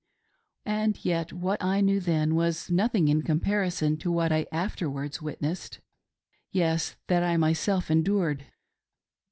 [0.65, 5.79] And yet what I knew then was nothing in comparison to what I afterwards witnessed—
[6.51, 8.47] yes, that I myself endured.